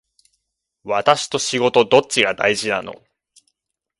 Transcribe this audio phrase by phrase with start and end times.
[0.83, 3.03] 私と仕事どっちが大事なの